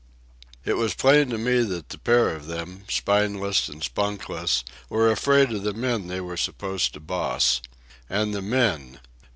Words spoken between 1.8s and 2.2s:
the